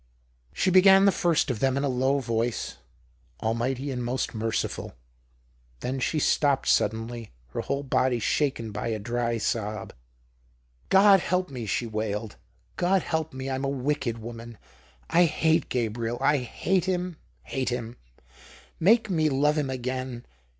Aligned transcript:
She 0.51 0.71
began 0.71 1.05
the 1.05 1.11
first 1.11 1.51
of 1.51 1.59
them 1.59 1.77
in 1.77 1.83
a 1.83 1.87
low 1.87 2.17
voice." 2.17 2.77
Almighty 3.43 3.91
and 3.91 4.03
most 4.03 4.33
merciful" 4.33 4.95
Then 5.81 5.99
she 5.99 6.17
stopped 6.17 6.67
suddenly, 6.69 7.29
her 7.49 7.61
whole 7.61 7.83
body 7.83 8.17
shaken 8.17 8.71
by 8.71 8.87
a 8.87 8.97
dry 8.97 9.37
sob." 9.37 9.93
God 10.89 11.19
help 11.19 11.51
me!" 11.51 11.67
she 11.67 11.85
wailed." 11.85 12.35
God 12.87 13.03
help 13.03 13.31
me 13.31 13.45
J 13.45 13.51
I'm 13.51 13.63
a 13.63 13.69
wicked 13.69 14.17
woman. 14.17 14.57
I 15.07 15.25
hate 15.25 15.69
Gabriel! 15.69 16.17
I 16.19 16.37
hate 16.39 16.85
him— 16.85 17.17
hate 17.53 17.69
him! 17.69 17.95
Make 18.79 19.07
me 19.11 19.29
love 19.29 19.55
him 19.55 19.69
again. 19.69 20.25